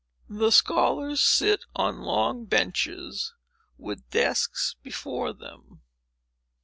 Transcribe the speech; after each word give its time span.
The 0.31 0.49
scholars 0.49 1.21
sit 1.21 1.63
on 1.75 2.01
long 2.01 2.45
benches, 2.45 3.35
with 3.77 4.09
desks 4.09 4.75
before 4.81 5.31
them. 5.31 5.81